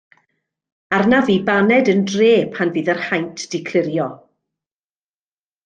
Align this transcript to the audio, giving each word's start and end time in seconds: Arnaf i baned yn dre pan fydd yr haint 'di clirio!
Arnaf 0.99 1.29
i 1.33 1.35
baned 1.49 1.91
yn 1.93 2.01
dre 2.13 2.31
pan 2.57 2.73
fydd 2.77 2.91
yr 2.95 3.03
haint 3.11 3.45
'di 3.53 3.61
clirio! 3.71 4.09